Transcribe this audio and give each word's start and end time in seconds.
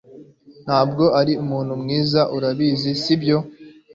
Ntabwo 0.65 1.03
uri 1.19 1.33
umuntu 1.43 1.71
mwiza 1.81 2.21
Urabizi 2.35 2.91
sibyo 3.01 3.37